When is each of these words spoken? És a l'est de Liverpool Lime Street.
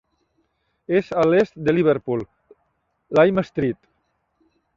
És 0.99 1.11
a 1.23 1.25
l'est 1.31 1.59
de 1.67 1.75
Liverpool 1.77 2.25
Lime 3.21 3.45
Street. 3.51 3.81